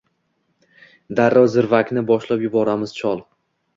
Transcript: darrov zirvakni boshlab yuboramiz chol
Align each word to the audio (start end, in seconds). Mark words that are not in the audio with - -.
darrov 1.19 1.45
zirvakni 1.55 2.03
boshlab 2.13 2.47
yuboramiz 2.49 2.95
chol 3.03 3.23